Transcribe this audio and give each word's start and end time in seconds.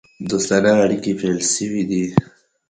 دوستانه 0.29 0.71
اړېکي 0.83 1.11
پیل 1.19 1.37
سوي 1.53 1.81
وه. 1.89 2.05